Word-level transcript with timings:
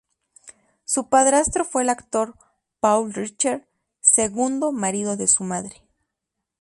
Su 0.83 1.09
padrastro 1.09 1.63
fue 1.63 1.83
el 1.83 1.89
actor 1.89 2.33
Paul 2.79 3.13
Richter, 3.13 3.67
segundo 3.99 4.71
marido 4.71 5.15
de 5.15 5.27
su 5.27 5.43
madre. 5.43 5.83